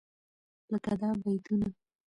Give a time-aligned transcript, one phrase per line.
[0.71, 1.67] لکه دا بيتونه: